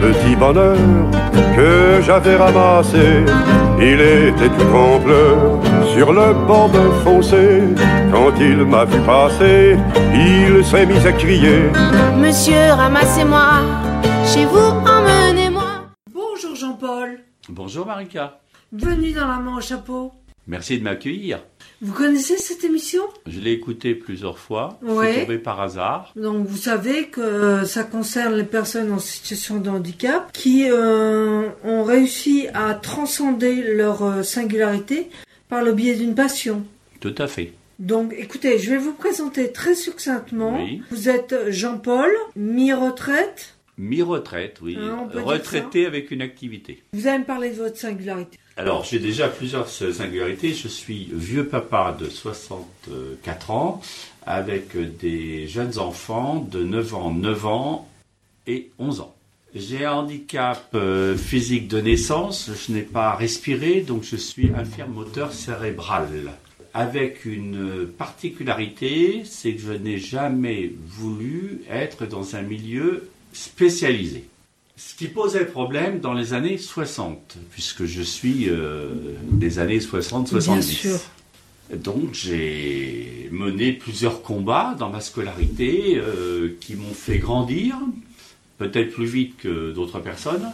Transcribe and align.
petit 0.00 0.36
bonheur 0.36 0.76
que 1.56 2.00
j'avais 2.02 2.36
ramassé. 2.36 3.24
Il 3.80 4.00
était 4.00 4.48
tout 4.48 4.76
en 4.76 4.98
pleurs 5.00 5.60
sur 5.94 6.12
le 6.12 6.34
bord 6.46 6.70
fossé. 7.04 7.62
Quand 8.12 8.32
il 8.40 8.64
m'a 8.64 8.84
vu 8.84 8.98
passer, 9.00 9.76
il 10.14 10.64
s'est 10.64 10.86
mis 10.86 11.06
à 11.06 11.12
crier. 11.12 11.70
Monsieur, 12.16 12.72
ramassez-moi, 12.72 13.62
chez 14.26 14.44
vous, 14.44 14.58
emmenez-moi. 14.58 15.86
Bonjour 16.12 16.54
Jean-Paul, 16.56 17.20
Bonjour 17.48 17.86
Marika. 17.86 18.40
bienvenue 18.72 19.12
dans 19.12 19.26
La 19.26 19.38
main 19.38 19.56
au 19.56 19.60
chapeau. 19.60 20.12
Merci 20.46 20.78
de 20.78 20.84
m'accueillir. 20.84 21.40
Vous 21.82 21.92
connaissez 21.92 22.38
cette 22.38 22.64
émission? 22.64 23.02
Je 23.26 23.38
l'ai 23.40 23.52
écouté 23.52 23.94
plusieurs 23.94 24.38
fois. 24.38 24.78
Ouais. 24.82 25.12
C'est 25.14 25.20
tombé 25.22 25.38
par 25.38 25.60
hasard. 25.60 26.12
Donc 26.16 26.46
vous 26.46 26.56
savez 26.56 27.08
que 27.08 27.64
ça 27.64 27.84
concerne 27.84 28.34
les 28.34 28.44
personnes 28.44 28.90
en 28.90 28.98
situation 28.98 29.58
de 29.58 29.68
handicap 29.68 30.32
qui 30.32 30.66
euh, 30.70 31.48
ont 31.64 31.84
réussi 31.84 32.46
à 32.54 32.74
transcender 32.74 33.74
leur 33.76 34.02
euh, 34.02 34.22
singularité 34.22 35.10
par 35.50 35.62
le 35.62 35.72
biais 35.72 35.94
d'une 35.96 36.14
passion. 36.14 36.64
Tout 37.00 37.14
à 37.18 37.26
fait. 37.26 37.52
Donc 37.78 38.12
écoutez, 38.16 38.58
je 38.58 38.70
vais 38.70 38.78
vous 38.78 38.92
présenter 38.92 39.52
très 39.52 39.74
succinctement. 39.74 40.56
Oui. 40.62 40.82
Vous 40.90 41.08
êtes 41.08 41.50
Jean-Paul, 41.50 42.10
mi-retraite. 42.34 43.54
Mi-retraite, 43.78 44.58
oui. 44.60 44.74
Dire 44.74 45.24
Retraité 45.24 45.86
avec 45.86 46.10
une 46.10 46.20
activité. 46.20 46.82
Vous 46.92 47.06
allez 47.06 47.20
me 47.20 47.24
parler 47.24 47.50
de 47.50 47.56
votre 47.56 47.76
singularité. 47.76 48.36
Alors, 48.56 48.84
j'ai 48.84 48.98
déjà 48.98 49.28
plusieurs 49.28 49.68
singularités. 49.68 50.52
Je 50.52 50.66
suis 50.66 51.08
vieux 51.12 51.46
papa 51.46 51.96
de 51.98 52.10
64 52.10 53.50
ans 53.52 53.80
avec 54.26 54.76
des 54.98 55.46
jeunes 55.46 55.78
enfants 55.78 56.44
de 56.50 56.64
9 56.64 56.94
ans, 56.96 57.10
9 57.12 57.46
ans 57.46 57.88
et 58.48 58.70
11 58.80 59.00
ans. 59.00 59.14
J'ai 59.54 59.84
un 59.84 59.92
handicap 59.92 60.68
euh, 60.74 61.16
physique 61.16 61.68
de 61.68 61.80
naissance. 61.80 62.50
Je 62.52 62.72
n'ai 62.72 62.82
pas 62.82 63.14
respiré, 63.14 63.80
donc 63.80 64.02
je 64.02 64.16
suis 64.16 64.50
infirme 64.56 64.92
moteur 64.92 65.32
cérébral. 65.32 66.08
Avec 66.74 67.24
une 67.24 67.86
particularité, 67.86 69.22
c'est 69.24 69.52
que 69.54 69.60
je 69.60 69.72
n'ai 69.72 69.98
jamais 69.98 70.72
voulu 70.86 71.62
être 71.70 72.06
dans 72.06 72.36
un 72.36 72.42
milieu 72.42 73.08
spécialisé. 73.32 74.24
Ce 74.76 74.94
qui 74.94 75.08
posait 75.08 75.44
problème 75.44 75.98
dans 75.98 76.14
les 76.14 76.34
années 76.34 76.58
60, 76.58 77.38
puisque 77.50 77.84
je 77.84 78.02
suis 78.02 78.48
euh, 78.48 78.90
des 79.24 79.58
années 79.58 79.80
60-70. 79.80 80.44
Bien 80.44 80.62
sûr. 80.62 81.00
Donc 81.74 82.14
j'ai 82.14 83.28
mené 83.32 83.72
plusieurs 83.72 84.22
combats 84.22 84.74
dans 84.78 84.88
ma 84.88 85.00
scolarité 85.00 85.96
euh, 85.96 86.56
qui 86.60 86.76
m'ont 86.76 86.94
fait 86.94 87.18
grandir, 87.18 87.76
peut-être 88.58 88.92
plus 88.92 89.06
vite 89.06 89.36
que 89.36 89.72
d'autres 89.72 89.98
personnes. 89.98 90.46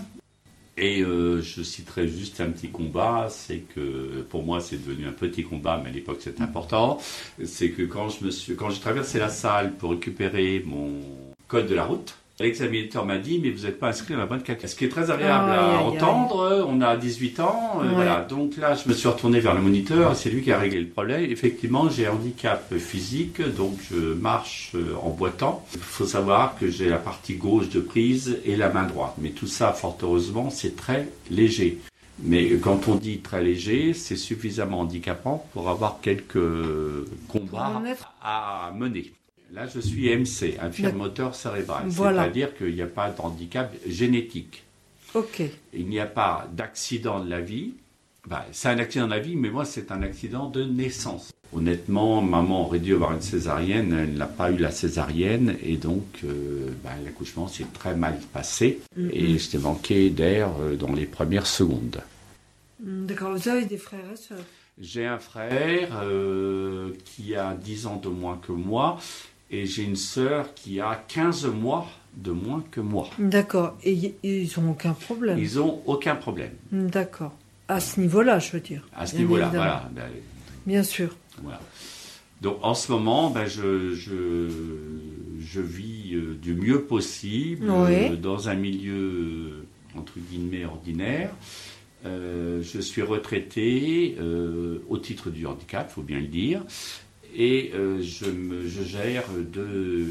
Et 0.76 1.02
euh, 1.02 1.40
je 1.40 1.62
citerai 1.62 2.08
juste 2.08 2.40
un 2.40 2.50
petit 2.50 2.68
combat, 2.68 3.28
c'est 3.30 3.58
que 3.58 4.22
pour 4.28 4.42
moi 4.42 4.60
c'est 4.60 4.84
devenu 4.84 5.06
un 5.06 5.12
petit 5.12 5.44
combat, 5.44 5.80
mais 5.82 5.90
à 5.90 5.92
l'époque 5.92 6.18
c'est 6.20 6.40
important. 6.40 6.98
C'est 7.44 7.70
que 7.70 7.82
quand 7.82 8.08
je 8.08 8.24
me 8.24 8.30
suis, 8.30 8.56
quand 8.56 8.70
j'ai 8.70 8.80
traversé 8.80 9.18
la 9.20 9.28
salle 9.28 9.74
pour 9.76 9.92
récupérer 9.92 10.62
mon 10.66 11.00
code 11.46 11.68
de 11.68 11.74
la 11.76 11.84
route, 11.84 12.16
l'examinateur 12.40 13.04
m'a 13.06 13.18
dit 13.18 13.38
mais 13.42 13.50
vous 13.50 13.64
n'êtes 13.64 13.78
pas 13.78 13.88
inscrit 13.88 14.14
dans 14.14 14.20
la 14.20 14.26
bonne 14.26 14.42
catégorie. 14.42 14.68
Ce 14.68 14.76
qui 14.76 14.84
est 14.84 14.88
très 14.88 15.10
agréable 15.10 15.50
à 15.50 15.70
aïe, 15.70 15.76
aïe. 15.76 15.86
entendre. 15.96 16.66
On 16.68 16.80
a 16.80 16.96
18 16.96 17.40
ans, 17.40 17.78
Ouais. 17.80 17.88
voilà. 17.94 18.20
Donc 18.28 18.56
là 18.56 18.74
je 18.74 18.88
me 18.88 18.94
suis 18.94 19.08
retourné 19.08 19.40
vers 19.40 19.54
le 19.54 19.60
moniteur, 19.60 20.16
c'est 20.16 20.30
lui 20.30 20.42
qui 20.42 20.52
a 20.52 20.58
réglé 20.58 20.80
le 20.80 20.88
problème. 20.88 21.22
Effectivement 21.30 21.88
j'ai 21.88 22.06
un 22.06 22.12
handicap 22.12 22.74
physique, 22.76 23.40
donc 23.56 23.78
je 23.90 23.96
marche 24.14 24.72
euh, 24.74 24.94
en 25.02 25.10
boitant. 25.10 25.64
Il 25.74 25.80
faut 25.80 26.06
savoir 26.06 26.56
que 26.58 26.68
j'ai 26.70 26.88
la 26.88 26.98
partie 26.98 27.34
gauche 27.34 27.68
de 27.68 27.80
prise 27.80 28.38
et 28.44 28.56
la 28.56 28.68
main 28.68 28.84
droite, 28.84 29.14
mais 29.18 29.30
tout 29.30 29.46
ça 29.46 29.72
fort 29.72 29.96
heureusement 30.02 30.50
c'est 30.50 30.76
très 30.76 31.08
léger. 31.30 31.78
Mais 32.22 32.48
quand 32.58 32.86
on 32.86 32.94
dit 32.94 33.18
très 33.18 33.42
léger, 33.42 33.92
c'est 33.92 34.14
suffisamment 34.16 34.80
handicapant 34.80 35.44
pour 35.52 35.68
avoir 35.68 35.98
quelques 36.00 36.38
combats 37.28 37.82
à 38.22 38.72
mener. 38.76 39.12
Là, 39.54 39.68
je 39.72 39.78
suis 39.78 40.08
MC, 40.08 40.58
infirme 40.60 40.96
moteur 40.96 41.36
cérébral. 41.36 41.84
Voilà. 41.86 42.22
C'est-à-dire 42.22 42.56
qu'il 42.56 42.74
n'y 42.74 42.82
a 42.82 42.88
pas 42.88 43.10
de 43.10 43.20
handicap 43.20 43.72
génétique. 43.86 44.64
Ok. 45.14 45.42
Il 45.72 45.86
n'y 45.86 46.00
a 46.00 46.06
pas 46.06 46.48
d'accident 46.52 47.22
de 47.22 47.30
la 47.30 47.40
vie. 47.40 47.74
Bah, 48.26 48.44
c'est 48.50 48.68
un 48.68 48.78
accident 48.78 49.06
de 49.06 49.12
la 49.12 49.20
vie, 49.20 49.36
mais 49.36 49.50
moi, 49.50 49.64
c'est 49.64 49.92
un 49.92 50.02
accident 50.02 50.48
de 50.48 50.64
naissance. 50.64 51.30
Honnêtement, 51.52 52.20
maman 52.20 52.66
aurait 52.66 52.80
dû 52.80 52.94
avoir 52.94 53.12
une 53.12 53.20
césarienne, 53.20 53.92
elle 53.92 54.14
n'a 54.14 54.26
pas 54.26 54.50
eu 54.50 54.56
la 54.56 54.72
césarienne, 54.72 55.56
et 55.62 55.76
donc 55.76 56.02
euh, 56.24 56.70
bah, 56.82 56.90
l'accouchement 57.04 57.46
s'est 57.46 57.66
très 57.72 57.94
mal 57.94 58.18
passé, 58.32 58.80
et 58.98 59.38
j'étais 59.38 59.58
manqué 59.58 60.10
d'air 60.10 60.50
euh, 60.60 60.74
dans 60.74 60.92
les 60.92 61.06
premières 61.06 61.46
secondes. 61.46 62.00
Hmm, 62.82 63.06
D'accord, 63.06 63.36
vous 63.36 63.48
avez 63.48 63.66
des 63.66 63.76
frères 63.76 64.10
et 64.12 64.16
sœurs? 64.16 64.44
J'ai 64.80 65.06
un 65.06 65.20
frère 65.20 66.00
euh, 66.02 66.90
qui 67.04 67.36
a 67.36 67.54
10 67.54 67.86
ans 67.86 67.96
de 68.02 68.08
moins 68.08 68.40
que 68.44 68.50
moi, 68.50 68.98
et 69.60 69.66
j'ai 69.66 69.82
une 69.84 69.96
sœur 69.96 70.52
qui 70.54 70.80
a 70.80 71.04
15 71.08 71.46
mois 71.46 71.86
de 72.16 72.30
moins 72.30 72.62
que 72.70 72.80
moi. 72.80 73.08
D'accord, 73.18 73.76
et 73.84 74.14
ils 74.22 74.48
n'ont 74.58 74.70
aucun 74.72 74.92
problème. 74.92 75.38
Ils 75.38 75.56
n'ont 75.56 75.80
aucun 75.86 76.14
problème 76.16 76.52
D'accord. 76.72 77.32
À 77.68 77.80
ce 77.80 77.98
niveau-là, 78.00 78.38
je 78.38 78.52
veux 78.52 78.60
dire. 78.60 78.82
à 78.94 79.06
ce 79.06 79.16
niveau-là. 79.16 79.48
Voilà, 79.48 79.90
ben, 79.94 80.04
Bien 80.66 80.82
sûr. 80.82 81.16
voilà. 81.42 81.60
Donc 82.40 82.58
en 82.62 82.74
ce 82.74 82.92
moment, 82.92 83.30
ben, 83.30 83.46
je, 83.46 83.94
je, 83.94 84.48
je 85.40 85.60
vis 85.60 86.14
euh, 86.14 86.34
du 86.42 86.54
mieux 86.54 86.82
possible 86.82 87.70
Oui. 87.70 88.10
euh, 88.12 88.16
dans 88.16 88.48
un 88.48 88.54
milieu 88.54 88.92
euh, 88.94 89.98
entre 89.98 90.12
guillemets 90.30 90.64
ordinaire. 90.66 91.30
Euh, 92.04 92.62
je 92.62 92.80
suis 92.80 93.00
retraité 93.02 94.16
au 94.90 94.98
titre 94.98 95.30
du 95.30 95.46
handicap, 95.46 95.90
faut 95.90 96.02
bien 96.02 96.20
le 96.20 96.26
dire, 96.26 96.62
et 97.34 97.72
euh, 97.74 98.00
je, 98.02 98.26
me, 98.30 98.66
je 98.66 98.82
gère 98.82 99.24
deux, 99.52 100.06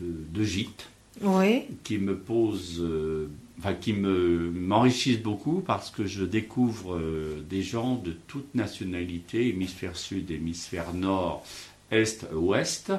deux, 0.00 0.24
deux 0.30 0.44
gîtes 0.44 0.88
Oui. 1.22 1.62
qui 1.84 1.98
me 1.98 2.16
posent, 2.16 2.80
euh, 2.80 3.28
enfin 3.58 3.74
qui 3.74 3.92
me 3.92 4.50
m'enrichissent 4.50 5.22
beaucoup 5.22 5.60
parce 5.60 5.90
que 5.90 6.04
je 6.06 6.24
découvre 6.24 6.94
euh, 6.96 7.42
des 7.48 7.62
gens 7.62 7.96
de 7.96 8.12
toute 8.26 8.54
nationalité, 8.54 9.48
hémisphère 9.48 9.96
sud, 9.96 10.30
hémisphère 10.30 10.92
nord, 10.94 11.44
est, 11.90 12.26
ouest, 12.32 12.92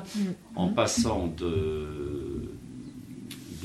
en 0.56 0.69
passant 0.69 1.27
de 1.27 1.88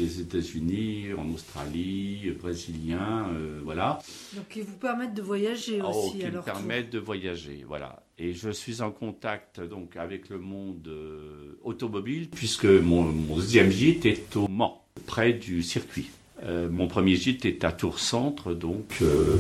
des 0.01 0.21
États-Unis, 0.21 1.07
en 1.17 1.29
Australie, 1.33 2.33
brésiliens, 2.41 3.27
euh, 3.35 3.61
voilà. 3.63 3.99
Donc 4.35 4.47
ils 4.57 4.63
vous 4.63 4.77
permettent 4.77 5.15
de 5.15 5.23
voyager 5.23 5.81
Oh, 5.85 5.89
aussi 5.91 6.19
qui 6.19 6.25
à 6.25 6.29
me 6.29 6.35
leur 6.35 6.45
tour. 6.45 6.55
permettent 6.55 6.91
de 6.91 6.99
voyager, 6.99 7.65
voilà. 7.69 8.03
Et 8.19 8.33
je 8.33 8.51
suis 8.51 8.81
en 8.83 8.91
contact 8.91 9.61
donc 9.61 9.97
avec 9.97 10.29
le 10.29 10.39
monde 10.39 10.87
euh, 10.89 11.59
automobile 11.63 12.29
puisque 12.31 12.65
mon, 12.67 13.03
mon 13.05 13.37
deuxième 13.37 13.71
gîte 13.71 14.07
est 14.07 14.37
au 14.37 14.49
Mans, 14.49 14.85
près 15.07 15.33
du 15.33 15.63
circuit. 15.63 16.09
Euh, 16.43 16.71
mon 16.71 16.89
premier 16.89 17.17
gîte 17.17 17.45
est 17.45 17.65
à 17.65 17.73
Tours 17.73 17.99
Centre, 17.99 18.55
donc 18.55 18.97
euh, 19.03 19.37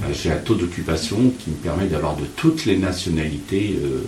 ben, 0.00 0.12
j'ai 0.12 0.30
un 0.30 0.38
taux 0.38 0.54
d'occupation 0.54 1.30
qui 1.40 1.50
me 1.50 1.56
permet 1.56 1.88
d'avoir 1.88 2.16
de 2.16 2.24
toutes 2.36 2.64
les 2.64 2.76
nationalités. 2.78 3.74
euh, 3.82 4.02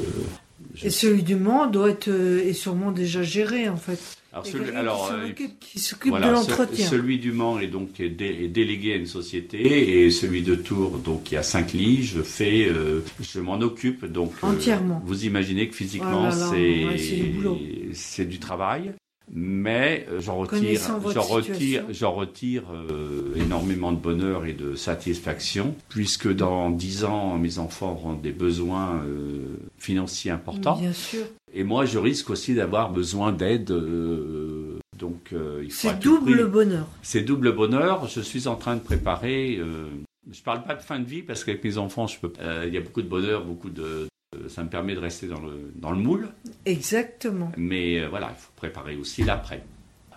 je- 0.74 0.86
Et 0.86 0.90
celui 0.90 1.24
du 1.24 1.34
Mans 1.34 1.66
doit 1.66 1.90
être 1.90 2.06
euh, 2.08 2.44
est 2.48 2.52
sûrement 2.52 2.92
déjà 2.92 3.22
géré 3.24 3.68
en 3.68 3.76
fait. 3.76 3.98
Alors, 4.36 4.46
celui, 4.46 4.70
alors, 4.76 5.12
qui 5.60 5.78
euh, 5.78 5.80
s'occupe 5.80 6.10
voilà, 6.10 6.28
de 6.28 6.32
l'entretien. 6.32 6.86
celui 6.88 7.18
du 7.18 7.32
Mans 7.32 7.58
est 7.58 7.66
donc 7.68 7.98
est 8.00 8.08
dé- 8.08 8.38
est 8.42 8.48
délégué 8.48 8.92
à 8.92 8.96
une 8.96 9.06
société 9.06 10.04
et 10.04 10.10
celui 10.10 10.42
de 10.42 10.54
Tours, 10.54 10.98
donc 10.98 11.30
il 11.30 11.34
y 11.34 11.38
a 11.38 11.42
cinq 11.42 11.72
lits, 11.72 12.02
je 12.04 12.20
fais, 12.22 12.66
euh, 12.68 13.00
je 13.20 13.40
m'en 13.40 13.58
occupe 13.60 14.04
donc 14.06 14.32
euh, 14.44 14.48
Entièrement. 14.48 15.02
vous 15.04 15.24
imaginez 15.24 15.68
que 15.68 15.74
physiquement 15.74 16.26
Oh 16.26 16.30
là 16.30 16.36
là, 16.36 16.48
c'est 16.50 16.84
ouais, 16.84 16.98
c'est 16.98 17.16
du 17.16 17.28
boulot. 17.30 17.58
c'est 17.92 18.28
du 18.28 18.38
travail, 18.38 18.92
mais 19.38 20.06
euh, 20.10 20.18
j'en 20.20 20.38
retire, 20.38 20.80
j'en 21.12 21.20
retire, 21.20 21.84
j'en 21.90 22.12
retire 22.12 22.62
euh, 22.72 23.34
énormément 23.36 23.92
de 23.92 23.98
bonheur 23.98 24.46
et 24.46 24.54
de 24.54 24.74
satisfaction 24.74 25.74
puisque 25.90 26.32
dans 26.34 26.70
dix 26.70 27.04
ans 27.04 27.36
mes 27.36 27.58
enfants 27.58 27.92
auront 27.92 28.14
des 28.14 28.32
besoins 28.32 29.02
euh, 29.04 29.58
financiers 29.78 30.30
importants. 30.30 30.78
Bien 30.78 30.94
sûr. 30.94 31.26
Et 31.52 31.64
moi, 31.64 31.84
je 31.84 31.98
risque 31.98 32.30
aussi 32.30 32.54
d'avoir 32.54 32.90
besoin 32.90 33.30
d'aide. 33.32 33.70
euh, 33.70 34.78
donc, 34.98 35.28
euh, 35.32 35.60
il 35.62 35.70
faut 35.70 35.88
C'est 35.88 35.98
double 36.00 36.32
prix- 36.42 36.50
bonheur. 36.50 36.86
C'est 37.02 37.20
double 37.22 37.54
bonheur. 37.54 38.08
Je 38.08 38.20
suis 38.22 38.48
en 38.48 38.56
train 38.56 38.76
de 38.76 38.80
préparer. 38.80 39.56
euh, 39.58 39.86
je 40.32 40.40
parle 40.42 40.64
pas 40.64 40.74
de 40.74 40.82
fin 40.82 40.98
de 40.98 41.04
vie 41.04 41.22
parce 41.22 41.44
qu'avec 41.44 41.62
mes 41.62 41.76
enfants, 41.78 42.06
je 42.06 42.18
peux. 42.18 42.32
euh, 42.40 42.64
Il 42.66 42.72
y 42.74 42.78
a 42.78 42.80
beaucoup 42.80 43.02
de 43.02 43.08
bonheur, 43.08 43.44
beaucoup 43.44 43.70
de 43.70 44.06
ça 44.48 44.62
me 44.62 44.68
permet 44.68 44.94
de 44.94 45.00
rester 45.00 45.26
dans 45.26 45.40
le, 45.40 45.72
dans 45.74 45.90
le 45.90 45.98
moule. 45.98 46.28
Exactement. 46.64 47.52
Mais 47.56 48.00
euh, 48.00 48.08
voilà, 48.08 48.30
il 48.30 48.40
faut 48.40 48.52
préparer 48.56 48.96
aussi 48.96 49.22
l'après. 49.22 49.62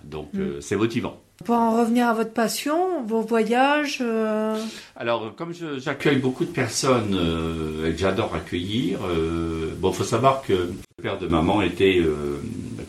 Donc 0.04 0.30
Mm. 0.34 0.40
euh, 0.40 0.62
c'est 0.62 0.76
motivant. 0.76 1.20
Pour 1.46 1.56
en 1.56 1.78
revenir 1.80 2.10
à 2.10 2.14
votre 2.14 2.34
passion, 2.34 3.02
vos 3.06 3.22
voyages, 3.22 4.00
euh, 4.02 4.62
Alors, 4.98 5.34
comme 5.38 5.54
j'accueille 5.78 6.18
beaucoup 6.18 6.44
de 6.44 6.50
personnes 6.52 7.16
euh, 7.16 7.88
et 7.90 7.94
que 7.94 7.98
j'adore 7.98 8.36
accueillir, 8.36 9.00
euh, 9.08 9.74
bon, 9.78 9.94
faut 9.94 10.04
savoir 10.04 10.42
que 10.42 10.52
le 10.52 10.74
père 11.02 11.18
de 11.18 11.28
maman 11.28 11.62
était, 11.62 12.04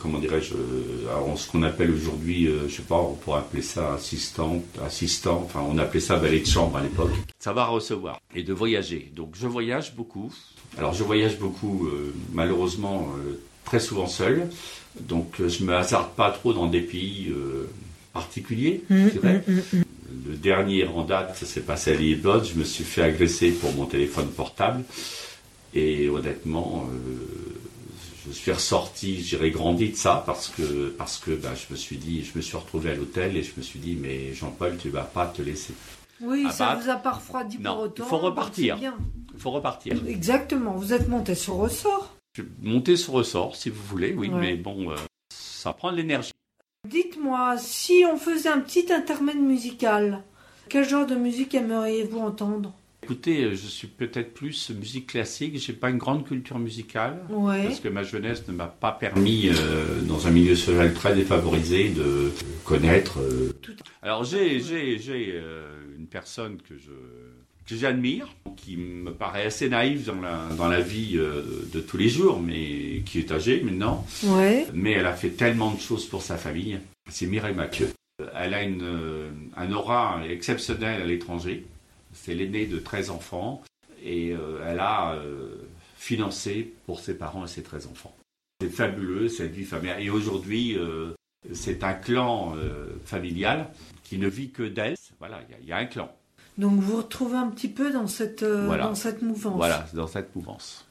comment 0.00 0.18
dirais-je, 0.18 0.54
ce 1.36 1.48
qu'on 1.52 1.62
appelle 1.62 1.92
aujourd'hui, 1.92 2.48
je 2.66 2.74
sais 2.74 2.82
pas, 2.82 2.96
on 2.96 3.14
pourrait 3.14 3.38
appeler 3.38 3.62
ça 3.62 3.94
assistante, 3.94 4.64
assistant, 4.84 5.42
enfin, 5.44 5.60
on 5.68 5.78
appelait 5.78 6.00
ça 6.00 6.16
valet 6.16 6.40
de 6.40 6.46
chambre 6.46 6.76
à 6.78 6.82
l'époque. 6.82 7.12
Savoir 7.38 7.70
recevoir 7.70 8.18
et 8.34 8.42
de 8.42 8.52
voyager. 8.52 9.12
Donc, 9.14 9.34
je 9.34 9.46
voyage 9.46 9.94
beaucoup. 9.94 10.32
Alors, 10.76 10.92
je 10.92 11.04
voyage 11.04 11.38
beaucoup, 11.38 11.88
malheureusement, 12.32 13.06
très 13.70 13.78
souvent 13.78 14.08
seul. 14.08 14.48
Donc, 14.98 15.40
euh, 15.40 15.48
je 15.48 15.62
me 15.62 15.72
hasarde 15.72 16.10
pas 16.16 16.32
trop 16.32 16.52
dans 16.52 16.66
des 16.66 16.80
pays 16.80 17.28
euh, 17.30 17.70
particuliers, 18.12 18.82
je 18.90 19.10
dirais. 19.10 19.44
Le 19.46 20.34
dernier 20.34 20.84
en 20.86 21.04
date, 21.04 21.36
ça 21.36 21.46
s'est 21.46 21.60
passé 21.60 21.92
à 21.92 21.94
Lisbonne. 21.94 22.44
Je 22.44 22.58
me 22.58 22.64
suis 22.64 22.82
fait 22.82 23.02
agresser 23.02 23.52
pour 23.52 23.72
mon 23.74 23.86
téléphone 23.86 24.26
portable. 24.26 24.82
Et 25.72 26.08
honnêtement, 26.08 26.88
euh, 26.90 27.54
je 28.26 28.32
suis 28.32 28.50
ressorti, 28.50 29.22
j'irai 29.22 29.52
grandi 29.52 29.90
de 29.90 29.96
ça 29.96 30.24
parce 30.26 30.48
que, 30.48 30.88
parce 30.98 31.18
que 31.18 31.30
bah, 31.30 31.50
je 31.54 31.72
me 31.72 31.78
suis 31.78 31.96
dit, 31.96 32.24
je 32.24 32.36
me 32.36 32.42
suis 32.42 32.56
retrouvé 32.56 32.90
à 32.90 32.94
l'hôtel 32.96 33.36
et 33.36 33.44
je 33.44 33.52
me 33.56 33.62
suis 33.62 33.78
dit, 33.78 33.96
mais 34.00 34.34
Jean-Paul, 34.34 34.78
tu 34.82 34.88
vas 34.88 35.04
pas 35.04 35.26
te 35.26 35.42
laisser. 35.42 35.74
oui, 36.20 36.44
ça 36.50 36.74
vous 36.74 36.90
a 36.90 36.96
pas 36.96 37.12
refroidi 37.12 37.58
non, 37.60 37.74
pour 37.74 37.82
autant. 37.84 38.04
il 38.04 38.08
faut 38.08 38.18
repartir. 38.18 38.78
Il 38.82 39.40
faut 39.40 39.52
repartir. 39.52 39.94
Exactement, 40.08 40.72
vous 40.72 40.92
êtes 40.92 41.08
monté 41.08 41.36
sur 41.36 41.54
ressort. 41.54 42.16
Je 42.36 42.42
vais 42.42 42.48
monter 42.62 42.96
sur 42.96 43.14
ressort, 43.14 43.56
si 43.56 43.70
vous 43.70 43.82
voulez, 43.82 44.14
oui, 44.16 44.28
Ouais. 44.28 44.40
mais 44.40 44.56
bon, 44.56 44.90
euh, 44.92 44.96
ça 45.34 45.72
prend 45.72 45.90
de 45.90 45.96
l'énergie. 45.96 46.30
Dites-moi, 46.88 47.56
si 47.58 48.04
on 48.10 48.16
faisait 48.16 48.48
un 48.48 48.60
petit 48.60 48.92
intermède 48.92 49.38
musical, 49.40 50.22
quel 50.68 50.88
genre 50.88 51.06
de 51.06 51.16
musique 51.16 51.54
aimeriez-vous 51.54 52.20
entendre? 52.20 52.72
Écoutez, 53.02 53.44
euh, 53.44 53.50
je 53.50 53.66
suis 53.66 53.88
peut-être 53.88 54.32
plus 54.32 54.70
musique 54.70 55.08
classique. 55.08 55.58
J'ai 55.58 55.72
pas 55.72 55.90
une 55.90 55.98
grande 55.98 56.24
culture 56.24 56.58
musicale. 56.60 57.20
Ouais. 57.30 57.64
Parce 57.64 57.80
que 57.80 57.88
ma 57.88 58.04
jeunesse 58.04 58.46
ne 58.46 58.52
m'a 58.52 58.66
pas 58.68 58.92
permis, 58.92 59.48
euh, 59.48 60.00
dans 60.02 60.26
un 60.28 60.30
milieu 60.30 60.54
social 60.54 60.94
très 60.94 61.14
défavorisé, 61.14 61.88
de 61.88 62.30
connaître. 62.64 63.18
euh, 63.20 63.52
Tout- 63.60 63.72
Alors 64.02 64.22
j'ai 64.22 64.60
j'ai 64.60 64.98
j'ai 64.98 65.32
euh, 65.34 65.72
une 65.98 66.06
personne 66.06 66.58
que 66.62 66.78
je 66.78 66.92
que 67.66 67.76
j'admire, 67.76 68.28
qui 68.56 68.76
me 68.76 69.12
paraît 69.12 69.46
assez 69.46 69.68
naïve 69.68 70.04
dans 70.06 70.20
la 70.20 70.48
dans 70.56 70.68
la 70.68 70.80
vie 70.80 71.12
euh, 71.16 71.42
de 71.72 71.80
tous 71.80 71.96
les 71.96 72.08
jours, 72.08 72.40
mais 72.40 73.02
qui 73.06 73.18
est 73.20 73.30
âgée 73.30 73.60
maintenant. 73.62 74.04
Ouais. 74.24 74.66
Mais 74.74 74.92
elle 74.92 75.06
a 75.06 75.14
fait 75.14 75.30
tellement 75.30 75.72
de 75.72 75.80
choses 75.80 76.06
pour 76.06 76.22
sa 76.22 76.36
famille. 76.36 76.78
C'est 77.08 77.26
Mireille 77.26 77.54
Mathieu. 77.54 77.90
Elle 78.34 78.54
a 78.54 78.62
une 78.62 78.82
euh, 78.82 79.30
un 79.56 79.72
aura 79.72 80.20
exceptionnel 80.28 81.02
à 81.02 81.06
l'étranger. 81.06 81.64
C'est 82.12 82.34
l'aînée 82.34 82.66
de 82.66 82.78
13 82.78 83.10
enfants 83.10 83.62
et 84.04 84.32
euh, 84.32 84.64
elle 84.66 84.80
a 84.80 85.16
financé 85.96 86.72
pour 86.86 87.00
ses 87.00 87.14
parents 87.16 87.44
et 87.44 87.48
ses 87.48 87.62
13 87.62 87.86
enfants. 87.92 88.14
C'est 88.60 88.68
fabuleux 88.70 89.28
cette 89.28 89.52
vie 89.52 89.64
familiale. 89.64 90.02
Et 90.02 90.10
aujourd'hui, 90.10 90.76
c'est 91.52 91.82
un 91.84 91.92
clan 91.94 92.54
familial 93.04 93.68
qui 94.04 94.18
ne 94.18 94.28
vit 94.28 94.50
que 94.50 94.62
d'elle. 94.62 94.96
Voilà, 95.18 95.40
il 95.48 95.52
y 95.52 95.54
a- 95.54 95.58
il 95.62 95.68
y, 95.68 95.72
a 95.72 95.76
un 95.78 95.86
clan. 95.86 96.10
Donc 96.58 96.72
vous 96.72 96.80
vous 96.80 96.96
retrouvez 96.98 97.36
un 97.38 97.48
petit 97.48 97.68
peu 97.68 97.90
dans 97.90 98.06
cette, 98.06 98.42
euh, 98.42 98.66
Voilà. 98.66 98.84
dans 98.84 98.94
cette 98.94 99.22
mouvance. 99.22 99.56
Voilà, 99.56 99.86
dans 99.94 100.06
cette 100.06 100.34
mouvance. 100.36 100.86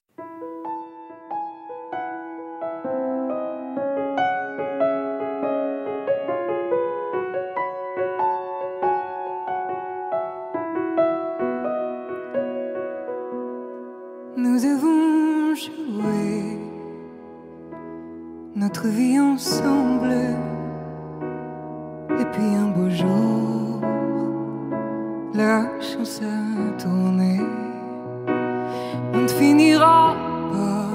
Nous 14.38 14.58
devons 14.60 15.56
jouer 15.56 16.58
notre 18.56 18.88
vie 18.88 19.20
ensemble. 19.20 20.14
On 29.14 29.18
ne 29.18 29.28
finira 29.28 30.16
pas 30.54 30.88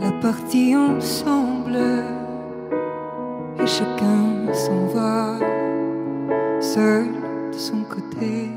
la 0.00 0.10
partie 0.20 0.74
ensemble. 0.74 1.78
Et 3.60 3.66
chacun 3.68 4.52
s'en 4.52 4.86
va 4.86 5.38
seul 6.60 7.06
de 7.52 7.56
son 7.56 7.84
côté. 7.84 8.50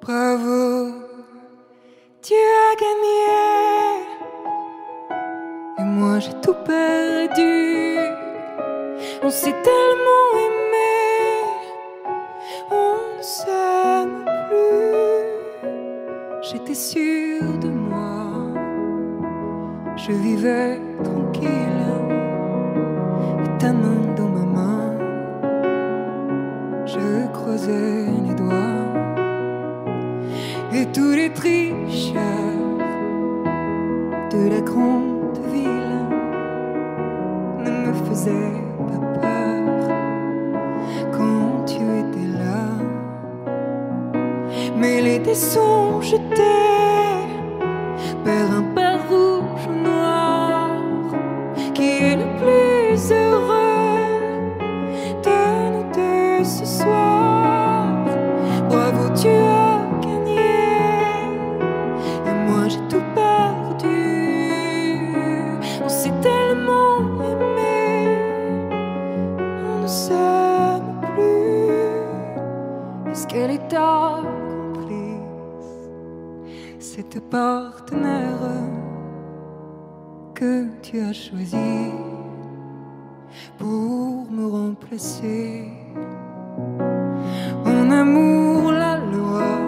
Bravo, 0.00 0.92
tu 2.22 2.34
as 2.34 2.74
gagné. 2.84 3.24
Et 5.78 5.84
moi 5.84 6.20
j'ai 6.20 6.34
tout 6.40 6.54
perdu. 6.64 7.98
On 9.24 9.30
s'est 9.30 9.56
tellement 9.64 10.33
Dés 45.34 45.40
sont 45.40 46.00
jetés 46.00 46.42
vers 48.24 48.52
un 48.52 48.62
Cette 76.96 77.28
partenaire 77.28 78.52
que 80.32 80.68
tu 80.80 81.00
as 81.00 81.12
choisi 81.12 81.90
pour 83.58 84.30
me 84.30 84.46
remplacer. 84.46 85.72
En 87.64 87.90
amour, 87.90 88.70
la 88.70 88.98
loi, 88.98 89.58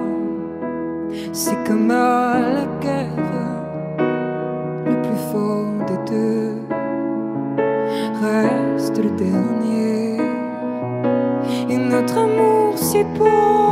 c'est 1.33 1.56
comme 1.66 1.90
à 1.90 2.38
la 2.38 2.66
guerre, 2.80 3.18
le 4.87 5.02
plus 5.02 5.23
fort 5.33 5.85
des 5.88 6.12
deux 6.12 6.54
reste 8.23 9.02
le 9.02 9.11
dernier. 9.11 10.21
Et 11.68 11.76
notre 11.76 12.18
amour 12.18 12.78
si 12.78 13.02
beau 13.18 13.65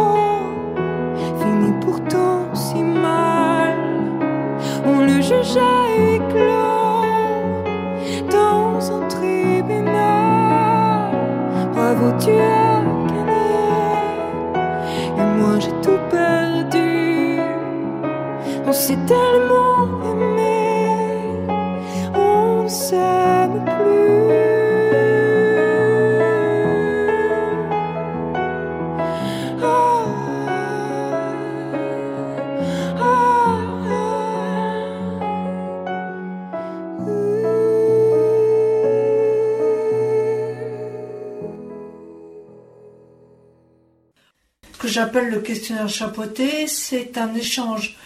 j'appelle 44.87 45.31
le 45.31 45.41
questionnaire 45.41 45.89
chapeauté. 45.89 46.67
C'est 46.67 47.19
un 47.19 47.35
échange 47.35 47.97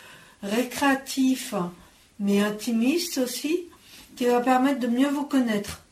récréatif, 0.43 1.55
mais 2.21 2.41
intimiste 2.41 3.19
aussi, 3.19 3.67
qui 4.17 4.27
va 4.27 4.41
permettre 4.41 4.81
de 4.81 4.87
mieux 4.87 5.09
vous 5.09 5.25
connaître. 5.25 5.83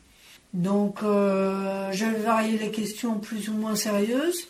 Donc, 0.53 1.03
euh, 1.03 1.91
je 1.91 2.05
vais 2.05 2.19
varier 2.19 2.57
les 2.57 2.71
questions 2.71 3.19
plus 3.19 3.49
ou 3.49 3.53
moins 3.53 3.75
sérieuses 3.75 4.47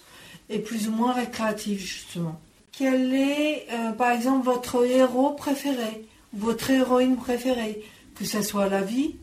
et 0.50 0.60
plus 0.60 0.88
ou 0.88 0.91
moins 0.91 1.13
récréatives, 1.13 1.79
justement. 1.79 2.39
Quel 2.72 3.13
est, 3.13 3.67
euh, 3.72 3.91
par 3.91 4.12
exemple, 4.12 4.46
votre 4.46 4.86
héros 4.86 5.32
préféré, 5.32 6.06
votre 6.34 6.70
héroïne 6.70 7.17
préférée, 7.17 7.84
que 8.15 8.25
ce 8.25 8.41
soit 8.41 8.65
à 8.65 8.70
la 8.70 8.82
vie 8.82 9.15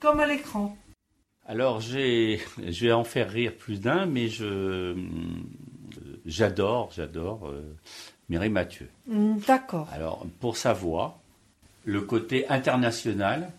comme 0.00 0.20
à 0.20 0.26
l'écran? 0.26 0.76
Alors, 1.46 1.80
j'ai, 1.80 2.40
je 2.66 2.86
vais 2.86 2.92
en 2.92 3.04
faire 3.04 3.30
rire 3.30 3.54
plus 3.54 3.80
d'un, 3.80 4.06
mais 4.06 4.28
je, 4.28 4.94
j'adore, 6.26 6.90
j'adore 6.94 7.48
euh, 7.48 7.62
Mireille 8.28 8.50
Mathieu. 8.50 8.88
Hmm, 9.06 9.36
D'accord. 9.46 9.88
Alors, 9.92 10.26
pour 10.40 10.56
sa 10.56 10.72
voix, 10.72 11.18
le 11.84 12.00
côté 12.02 12.48
international, 12.48 13.50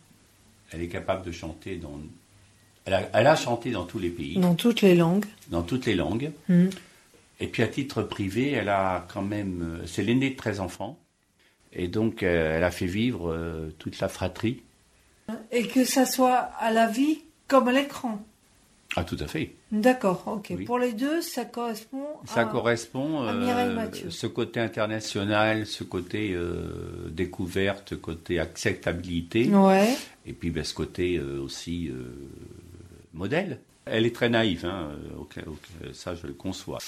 elle 0.72 0.81
est 0.81 0.88
capable 0.88 1.25
de 1.25 1.31
chanter 1.31 1.75
dans. 1.77 2.00
Elle 2.86 2.93
a, 2.93 3.10
elle 3.13 3.27
a 3.27 3.36
chanté 3.36 3.72
dans 3.72 3.86
tous 3.86 4.00
les 4.00 4.10
pays, 4.10 4.38
Dans 4.38 4.53
toutes 4.55 4.81
les 4.81 4.95
langues. 4.95 5.25
dans 5.50 5.63
toutes 5.63 5.86
les 5.86 5.95
langues. 5.95 6.31
Hmm. 6.50 6.67
Et 7.39 7.48
puis 7.48 7.63
à 7.63 7.67
titre 7.67 8.01
privé, 8.03 8.51
elle 8.51 8.69
a 8.69 9.05
quand 9.13 9.22
même. 9.24 9.79
euh, 9.81 9.88
C'est 9.88 10.03
l'aînée 10.03 10.29
de 10.31 10.36
13 10.36 10.60
enfants. 10.60 10.98
Et 11.74 11.88
donc, 11.88 12.24
euh, 12.24 12.57
elle 12.57 12.63
a 12.63 12.72
fait 12.72 12.86
vivre 12.86 13.31
euh, 13.31 13.74
toute 13.79 14.00
la 14.00 14.07
fratrie. 14.07 14.62
Et 15.51 15.67
que 15.67 15.84
ça 15.84 16.05
soit 16.05 16.36
à 16.60 16.72
la 16.72 16.88
vie 16.88 17.19
comme 17.48 17.67
à 17.67 17.72
l'écran. 17.72 18.24
Ah, 18.96 19.04
tout 19.04 19.18
à 19.20 19.27
fait. 19.27 19.56
D'accord, 19.72 20.24
ok. 20.27 20.54
Oui. 20.58 20.63
Pour 20.65 20.80
les 20.80 20.94
deux, 20.94 21.22
ça 21.22 21.44
correspond 21.44 22.06
Ça 22.25 22.42
à... 22.42 22.46
correspond 22.46 23.24
à 23.24 23.34
euh, 23.34 23.46
Mireille 23.46 23.74
Mathieu. 23.75 24.10
ce 24.10 24.27
côté 24.27 24.60
international, 24.62 25.65
ce 25.65 25.84
côté 25.84 26.32
euh, 26.34 27.10
découverte, 27.10 27.96
côté 28.00 28.39
acceptabilité, 28.39 29.48
Ouais. 29.50 29.96
et 30.25 30.34
puis 30.34 30.50
ben, 30.50 30.63
ce 30.63 30.74
côté 30.74 31.18
euh, 31.18 31.42
aussi 31.42 31.92
modèle. 33.13 33.60
Elle 33.86 34.06
est 34.06 34.15
très 34.15 34.30
naïve, 34.30 34.65
hein, 34.65 34.89
euh, 34.92 35.20
ok, 35.20 35.39
ok, 35.46 35.94
ça 35.94 36.15
je 36.15 36.27
le 36.27 36.34
conçois. 36.34 36.80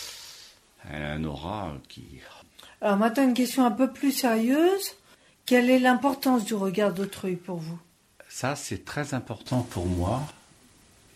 Elle 0.89 1.01
a 1.03 1.11
un 1.13 1.23
aura 1.25 1.73
qui. 1.89 2.03
Alors 2.81 2.97
maintenant, 2.97 3.23
une 3.23 3.33
question 3.33 3.65
un 3.65 3.71
peu 3.71 3.91
plus 3.91 4.11
sérieuse. 4.11 4.93
Quelle 5.45 5.69
est 5.69 5.79
l'importance 5.79 6.45
du 6.45 6.53
regard 6.55 6.93
d'autrui 6.93 7.35
pour 7.35 7.57
vous? 7.57 7.77
Ça, 8.29 8.55
c'est 8.55 8.83
très 8.85 9.13
important 9.13 9.61
pour 9.61 9.85
moi. 9.85 10.21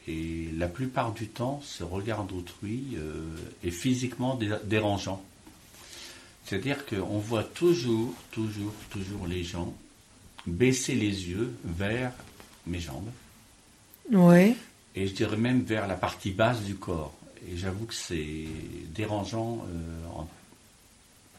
Et 0.07 0.49
la 0.57 0.67
plupart 0.67 1.11
du 1.13 1.27
temps, 1.27 1.61
ce 1.63 1.83
regard 1.83 2.23
d'autrui 2.23 2.83
euh, 2.95 3.23
est 3.63 3.71
physiquement 3.71 4.35
dé- 4.35 4.55
dérangeant. 4.65 5.23
C'est-à-dire 6.45 6.85
qu'on 6.85 7.19
voit 7.19 7.43
toujours, 7.43 8.13
toujours, 8.31 8.73
toujours 8.89 9.27
les 9.27 9.43
gens 9.43 9.73
baisser 10.47 10.95
les 10.95 11.29
yeux 11.29 11.53
vers 11.63 12.11
mes 12.65 12.79
jambes. 12.79 13.09
Oui. 14.11 14.55
Et 14.95 15.07
je 15.07 15.13
dirais 15.13 15.37
même 15.37 15.61
vers 15.61 15.87
la 15.87 15.95
partie 15.95 16.31
basse 16.31 16.61
du 16.63 16.75
corps. 16.75 17.13
Et 17.47 17.57
j'avoue 17.57 17.85
que 17.85 17.93
c'est 17.93 18.45
dérangeant 18.93 19.63
euh, 19.69 20.07
en- 20.19 20.27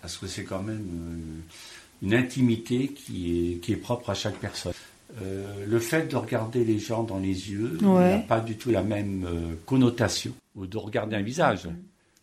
parce 0.00 0.16
que 0.18 0.26
c'est 0.28 0.44
quand 0.44 0.62
même 0.62 0.86
euh, 2.02 2.06
une 2.06 2.14
intimité 2.14 2.88
qui 2.88 3.52
est, 3.54 3.56
qui 3.58 3.72
est 3.72 3.76
propre 3.76 4.10
à 4.10 4.14
chaque 4.14 4.36
personne. 4.38 4.71
Euh, 5.22 5.64
le 5.66 5.78
fait 5.78 6.08
de 6.10 6.16
regarder 6.16 6.64
les 6.64 6.78
gens 6.78 7.02
dans 7.04 7.18
les 7.18 7.50
yeux 7.50 7.78
Ouais. 7.82 8.16
n'a 8.16 8.18
pas 8.22 8.40
du 8.40 8.56
tout 8.56 8.70
la 8.70 8.82
même 8.82 9.24
euh, 9.26 9.54
connotation, 9.66 10.32
ou 10.56 10.66
de 10.66 10.76
regarder 10.78 11.16
un 11.16 11.22
visage, 11.22 11.62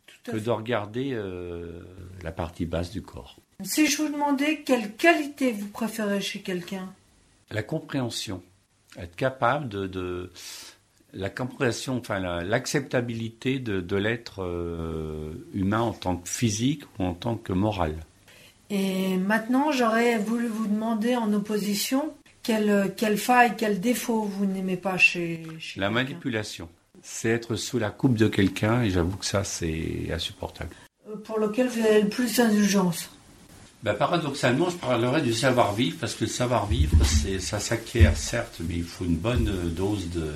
Tout 0.08 0.14
à 0.28 0.32
que 0.34 0.38
fait. 0.40 0.44
de 0.46 0.50
regarder 0.52 1.12
euh, 1.14 1.80
la 2.24 2.32
partie 2.32 2.66
basse 2.66 2.92
du 2.92 3.02
corps. 3.02 3.38
Si 3.64 3.88
je 3.88 4.02
vous 4.02 4.10
demandais 4.10 4.62
quelle 4.66 4.94
qualité 4.96 5.52
vous 5.52 5.68
préférez 5.68 6.22
chez 6.22 6.40
quelqu'un? 6.42 6.94
La 7.52 7.64
compréhension, 7.64 8.42
être 8.98 9.16
capable 9.16 9.68
de, 9.70 9.88
de- 9.88 10.32
la 11.14 11.30
compréhension, 11.30 11.98
enfin 11.98 12.20
la- 12.20 12.44
l'acceptabilité 12.44 13.60
de, 13.60 13.82
de 13.82 13.96
l'être 13.96 14.44
euh, 14.44 15.32
humain 15.54 15.82
en 15.82 15.94
tant 15.94 16.16
que 16.18 16.30
physique 16.30 16.84
ou 17.00 17.04
en 17.04 17.14
tant 17.14 17.36
que 17.36 17.52
moral. 17.54 17.96
Et 18.72 19.18
maintenant, 19.18 19.72
j'aurais 19.72 20.20
voulu 20.20 20.46
vous 20.48 20.68
demander 20.68 21.16
en 21.16 21.34
opposition 21.34 22.14
quelle, 22.50 22.94
quelle 22.98 23.18
faille, 23.20 23.54
quel 23.56 23.80
défaut 23.80 24.24
vous 24.24 24.48
n'aimez 24.48 24.76
pas 24.76 24.98
chez, 24.98 25.44
chez 25.60 25.80
La 25.80 25.92
manipulation, 25.92 26.68
c'est 27.04 27.30
être 27.30 27.56
sous 27.56 27.78
la 27.78 27.92
coupe 27.92 28.16
de 28.16 28.28
quelqu'un 28.28 28.82
et 28.82 28.90
j'avoue 28.90 29.18
que 29.18 29.26
ça 29.26 29.44
c'est 29.44 30.12
insupportable. 30.12 30.72
Euh, 31.08 31.16
Pour 31.18 31.38
lequel 31.38 31.68
vous 31.68 31.80
avez 31.86 32.02
le 32.02 32.10
plus 32.10 32.38
d'indulgence. 32.38 33.12
Ben, 33.84 33.94
paradoxalement, 33.94 34.72
je 34.72 34.78
parlerai 34.78 35.22
du 35.22 35.32
savoir-vivre 35.32 35.98
parce 36.02 36.16
que 36.16 36.24
le 36.24 36.30
savoir-vivre, 36.32 36.98
ça 37.40 37.60
s'acquiert 37.60 38.18
certes, 38.18 38.62
mais 38.68 38.78
il 38.78 38.84
faut 38.84 39.06
une 39.06 39.18
bonne 39.18 39.48
euh, 39.48 39.70
dose 39.70 40.10
de 40.10 40.34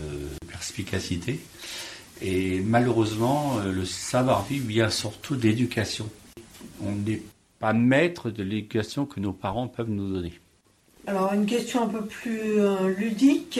perspicacité. 0.47 1.39
Et 2.21 2.59
malheureusement, 2.59 3.57
euh, 3.57 3.71
le 3.71 3.85
savoir-vivre 3.85 4.67
vient 4.67 4.91
surtout 4.91 5.35
d'éducation. 5.35 6.07
On 6.79 6.91
n'est 6.91 7.23
pas 7.59 7.73
maître 7.73 8.29
de 8.29 8.43
l'éducation 8.43 9.07
que 9.07 9.19
nos 9.19 9.33
parents 9.33 9.67
peuvent 9.67 9.89
nous 9.89 10.13
donner. 10.13 10.33
Alors, 11.05 11.33
une 11.33 11.45
question 11.45 11.83
un 11.83 11.87
peu 11.87 12.05
plus 12.05 12.59
euh, 12.59 12.87
ludique. 12.97 13.59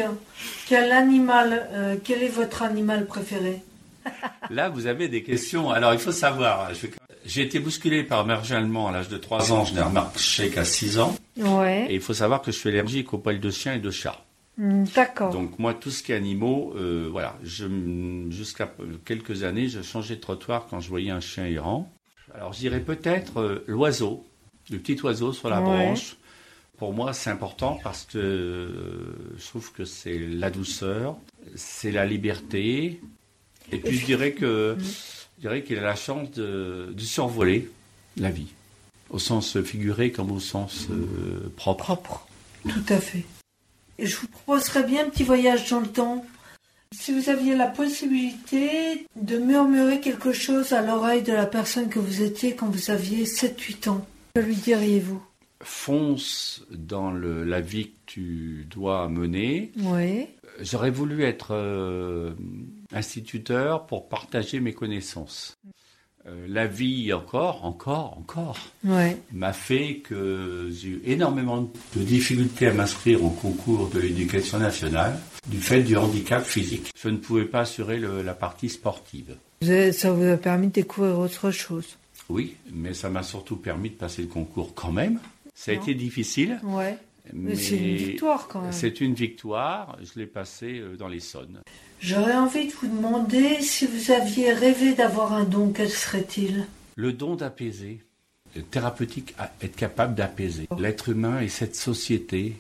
Quel 0.68 0.92
animal, 0.92 1.68
euh, 1.72 1.96
quel 2.04 2.24
est 2.24 2.30
votre 2.30 2.62
animal 2.64 3.06
préféré? 3.06 3.62
Là, 4.50 4.70
vous 4.70 4.88
avez 4.88 5.08
des 5.10 5.24
questions. 5.24 5.70
Alors, 5.70 5.94
il 5.94 6.00
faut 6.00 6.12
savoir, 6.14 6.72
vais- 6.72 6.92
j'ai 7.26 7.42
été 7.42 7.60
bousculé 7.60 8.04
par 8.04 8.22
un 8.22 8.26
berger 8.26 8.56
allemand 8.56 8.88
à 8.88 8.92
l'âge 8.92 9.10
de 9.10 9.18
3 9.18 9.52
ans, 9.52 9.66
je 9.66 9.74
n'ai 9.74 9.82
remarqué 9.82 10.50
qu'à 10.50 10.64
6 10.66 11.00
ans. 11.00 11.16
Ouais. 11.38 11.88
Et 11.90 11.96
il 11.96 12.02
faut 12.02 12.14
savoir 12.14 12.42
que 12.42 12.52
je 12.52 12.58
suis 12.58 12.70
allergique 12.70 13.14
aux 13.14 13.18
poils 13.18 13.40
de 13.40 13.50
chien 13.50 13.74
et 13.76 13.80
de 13.80 13.92
chat. 13.92 14.24
Hmm, 14.58 14.84
D'accord. 14.96 15.32
Donc 15.34 15.58
moi, 15.60 15.74
tout 15.74 15.90
ce 15.90 16.04
qui 16.04 16.12
est 16.12 16.16
animaux, 16.16 16.74
euh, 16.78 17.08
voilà, 17.12 17.36
jusqu'à 18.30 18.72
quelques 19.06 19.44
années, 19.44 19.68
je 19.68 19.82
changeais 19.82 20.16
de 20.16 20.22
trottoir 20.22 20.68
quand 20.70 20.80
je 20.80 20.90
voyais 20.90 21.12
un 21.12 21.20
chien 21.22 21.46
errant. 21.46 21.92
Alors 22.36 22.54
je 22.54 22.60
dirais 22.60 22.80
peut-être 22.80 23.40
euh, 23.40 23.64
l'oiseau, 23.68 24.26
le 24.70 24.78
petit 24.78 25.00
oiseau 25.02 25.34
sur 25.34 25.50
la 25.50 25.58
Ouais. 25.60 25.64
branche. 25.66 26.16
Pour 26.78 26.94
moi, 26.94 27.14
c'est 27.14 27.30
important 27.30 27.80
parce 27.84 28.06
que 28.06 28.18
euh, 28.18 29.36
je 29.38 29.46
trouve 29.48 29.72
que 29.72 29.86
c'est 29.86 30.18
la 30.18 30.50
douceur, 30.50 31.18
c'est 31.56 31.92
la 31.92 32.06
liberté. 32.06 33.00
Et 33.72 33.78
puis 33.78 33.98
je 33.98 34.06
dirais 34.06 34.34
que 34.34 34.76
je 35.38 35.42
dirais 35.42 35.64
qu'il 35.64 35.78
a 35.78 35.84
la 35.84 35.96
chance 35.96 36.32
de, 36.32 36.92
de 36.94 37.02
survoler 37.02 37.70
la 38.18 38.32
vie, 38.32 38.54
au 39.10 39.20
sens 39.20 39.62
figuré 39.62 40.12
comme 40.12 40.32
au 40.32 40.40
sens 40.40 40.88
euh, 40.90 41.52
propre. 41.56 41.86
Propre. 41.86 42.28
Tout 42.64 42.94
à 42.94 42.98
fait. 42.98 43.26
Et 44.00 44.08
je 44.08 44.18
vous 44.18 44.28
proposerais 44.28 44.84
bien 44.84 45.06
un 45.06 45.10
petit 45.10 45.24
voyage 45.24 45.70
dans 45.70 45.80
le 45.80 45.88
temps. 45.88 46.26
Si 46.96 47.12
vous 47.12 47.30
aviez 47.30 47.56
la 47.56 47.68
possibilité 47.68 49.08
de 49.16 49.38
murmurer 49.38 50.00
quelque 50.00 50.32
chose 50.32 50.74
à 50.74 50.82
l'oreille 50.82 51.24
de 51.24 51.34
la 51.34 51.46
personne 51.46 51.90
que 51.90 52.00
vous 52.00 52.22
étiez 52.22 52.56
quand 52.56 52.68
vous 52.68 52.92
aviez 52.92 53.26
7-8 53.26 53.90
ans, 53.90 54.06
que 54.36 54.42
lui 54.42 54.56
diriez-vous? 54.56 55.22
Fonce 55.64 56.64
dans 56.72 57.12
le- 57.12 57.44
la 57.44 57.62
vie 57.62 57.88
que 57.88 57.98
tu 58.06 58.68
dois 58.70 59.08
mener. 59.10 59.72
Oui. 59.78 60.26
J'aurais 60.62 60.92
voulu 60.92 61.24
être 61.24 61.48
euh, 61.52 62.34
instituteur 62.92 63.86
pour 63.86 64.08
partager 64.10 64.60
mes 64.60 64.74
connaissances. 64.74 65.58
Euh, 66.26 66.46
la 66.48 66.68
vie 66.68 67.12
encore, 67.12 67.66
encore, 67.66 68.18
encore 68.18 68.58
Ouais. 68.86 69.18
m'a 69.34 69.52
fait 69.52 69.96
que 69.98 70.70
j'ai 70.72 70.88
eu 70.90 71.02
énormément 71.06 71.70
de 71.96 72.02
difficultés 72.04 72.68
à 72.68 72.74
m'inscrire 72.74 73.24
au 73.26 73.30
concours 73.30 73.90
de 73.90 74.00
l'éducation 74.00 74.58
nationale 74.58 75.20
du 75.50 75.58
fait 75.58 75.84
du 75.84 75.98
handicap 75.98 76.42
physique. 76.46 76.94
Je 76.98 77.10
ne 77.10 77.18
pouvais 77.18 77.44
pas 77.46 77.62
assurer 77.62 77.98
le- 78.00 78.22
la 78.22 78.34
partie 78.34 78.70
sportive. 78.70 79.36
Ça 79.62 80.12
vous 80.14 80.24
a 80.26 80.38
permis 80.38 80.68
de 80.68 80.74
découvrir 80.74 81.20
autre 81.20 81.52
chose. 81.52 81.98
Oui, 82.30 82.56
mais 82.72 82.94
ça 82.94 83.10
m'a 83.10 83.24
surtout 83.24 83.58
permis 83.58 83.90
de 83.90 83.96
passer 83.96 84.22
le 84.22 84.28
concours 84.30 84.74
quand 84.74 84.92
même. 84.94 85.20
Ça 85.66 85.72
a 85.72 85.76
Non. 85.76 85.82
été 85.82 85.94
difficile, 85.96 86.60
Ouais. 86.64 86.98
Mais 87.32 87.56
c'est 87.56 87.78
une 87.78 87.96
victoire 87.96 88.50
quand 88.50 88.62
même. 88.62 88.74
C'est 88.74 89.00
une 89.00 89.14
victoire. 89.14 89.98
Je 90.04 90.20
l'ai 90.20 90.26
passé 90.26 90.80
euh, 90.80 90.98
dans 90.98 91.08
l'Essonne. 91.08 91.62
J'aurais 92.02 92.36
envie 92.36 92.68
de 92.68 92.74
vous 92.74 92.88
demander 92.88 93.62
si 93.62 93.86
vous 93.88 94.12
aviez 94.12 94.52
rêvé 94.52 94.94
d'avoir 94.94 95.32
un 95.32 95.46
don, 95.46 95.72
quel 95.72 95.90
serait-il? 95.90 96.66
Le 96.98 97.14
don 97.14 97.36
d'apaiser, 97.36 98.02
thérapeutique, 98.72 99.34
à 99.40 99.54
être 99.62 99.78
capable 99.78 100.16
d'apaiser 100.16 100.68
l'être 100.78 101.08
humain 101.10 101.40
et 101.40 101.48
cette 101.48 101.78
société, 101.78 102.58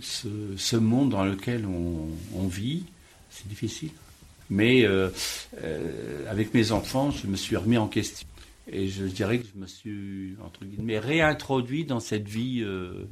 ce, 0.00 0.28
ce 0.56 0.76
monde 0.76 1.10
dans 1.10 1.24
lequel 1.26 1.66
on, 1.66 2.08
on 2.34 2.46
vit, 2.46 2.84
c'est 3.30 3.46
difficile. 3.48 3.90
Mais 4.48 4.84
euh, 4.86 5.10
euh, 5.62 6.24
avec 6.30 6.54
mes 6.54 6.72
enfants, 6.72 7.10
je 7.10 7.26
me 7.26 7.36
suis 7.36 7.56
remis 7.56 7.76
en 7.76 7.86
question. 7.88 8.26
Et 8.68 8.88
je 8.88 9.04
dirais 9.04 9.38
que 9.38 9.46
je 9.54 9.60
me 9.60 9.66
suis, 9.66 10.36
entre 10.44 10.64
guillemets, 10.64 10.98
réintroduit 10.98 11.84
dans 11.84 12.00
cette 12.00 12.28
vie 12.28 12.62
euh, 12.62 13.08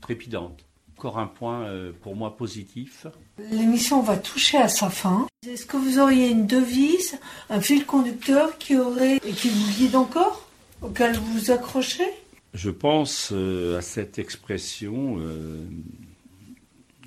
trépidante. 0.00 0.64
Encore 0.96 1.18
un 1.18 1.26
point 1.26 1.62
euh, 1.62 1.92
pour 2.02 2.14
moi 2.14 2.36
positif. 2.36 3.06
L'émission 3.50 4.02
va 4.02 4.16
toucher 4.16 4.58
à 4.58 4.68
sa 4.68 4.88
fin. 4.90 5.26
Est-ce 5.46 5.66
que 5.66 5.76
vous 5.76 5.98
auriez 5.98 6.30
une 6.30 6.46
devise, 6.46 7.18
un 7.50 7.60
fil 7.60 7.84
conducteur 7.84 8.56
qui 8.58 8.76
aurait 8.76 9.16
et 9.16 9.32
qui 9.32 9.48
vous 9.48 9.72
guide 9.72 9.96
encore 9.96 10.48
auquel 10.80 11.16
vous 11.16 11.32
vous 11.32 11.50
accrochez? 11.50 12.06
Je 12.54 12.70
pense 12.70 13.30
euh, 13.32 13.78
à 13.78 13.82
cette 13.82 14.20
expression, 14.20 15.18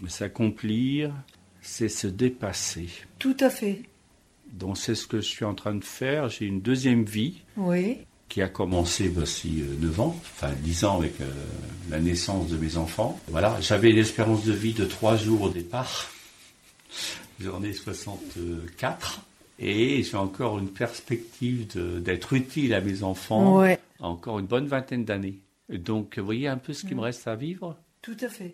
s'accomplir, 0.07 1.13
c'est 1.61 1.89
se 1.89 2.07
dépasser. 2.07 2.89
Tout 3.19 3.37
à 3.39 3.49
fait. 3.49 3.83
Donc 4.55 4.77
c'est 4.77 4.95
ce 4.95 5.05
que 5.05 5.17
je 5.17 5.27
suis 5.27 5.45
en 5.45 5.53
train 5.53 5.75
de 5.75 5.83
faire. 5.83 6.29
J'ai 6.29 6.45
une 6.45 6.61
deuxième 6.61 7.03
vie 7.03 7.41
Oui. 7.57 7.97
qui 8.29 8.41
a 8.41 8.47
commencé 8.47 9.07
voici 9.09 9.63
9 9.81 9.99
ans, 9.99 10.15
enfin 10.21 10.51
10 10.61 10.85
ans 10.85 10.97
avec 10.99 11.19
euh, 11.21 11.25
la 11.89 11.99
naissance 11.99 12.47
de 12.49 12.57
mes 12.57 12.77
enfants. 12.77 13.19
Voilà, 13.27 13.57
j'avais 13.61 13.91
une 13.91 13.97
espérance 13.97 14.45
de 14.45 14.53
vie 14.53 14.73
de 14.73 14.85
3 14.85 15.17
jours 15.17 15.41
au 15.43 15.49
départ. 15.49 16.09
J'en 17.39 17.61
ai 17.63 17.73
64. 17.73 19.21
Et 19.59 20.03
j'ai 20.03 20.17
encore 20.17 20.59
une 20.59 20.69
perspective 20.69 21.67
d'être 22.01 22.33
utile 22.33 22.73
à 22.73 22.81
mes 22.81 23.03
enfants 23.03 23.57
Ouais. 23.59 23.79
encore 23.99 24.39
une 24.39 24.47
bonne 24.47 24.67
vingtaine 24.67 25.05
d'années. 25.05 25.39
Donc, 25.69 26.17
vous 26.19 26.25
voyez 26.25 26.47
un 26.47 26.57
peu 26.57 26.73
ce 26.73 26.85
qui 26.85 26.93
me 26.95 26.99
reste 27.01 27.27
à 27.27 27.35
vivre? 27.35 27.77
Tout 28.01 28.17
à 28.21 28.27
fait. 28.29 28.53